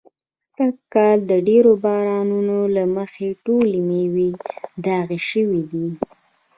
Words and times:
سږ 0.55 0.73
کال 0.93 1.17
د 1.31 1.31
ډېرو 1.47 1.71
بارانو 1.83 2.37
نو 2.49 2.57
له 2.75 2.83
مخې 2.95 3.27
ټولې 3.45 3.79
مېوې 3.89 4.29
داغي 4.85 5.19
شوي 5.29 5.61
دي. 5.71 5.87